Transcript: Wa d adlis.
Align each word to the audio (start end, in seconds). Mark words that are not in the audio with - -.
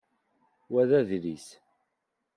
Wa 0.71 0.83
d 0.89 0.91
adlis. 0.99 1.47